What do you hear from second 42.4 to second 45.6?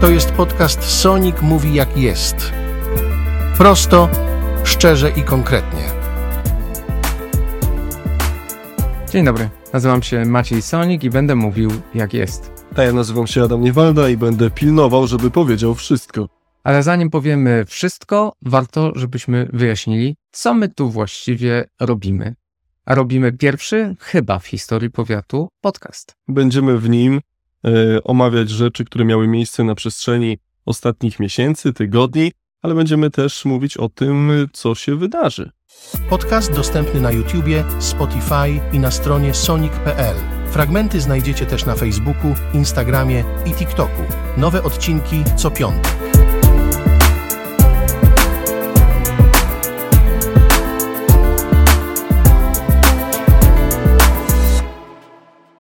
Instagramie i TikToku. Nowe odcinki co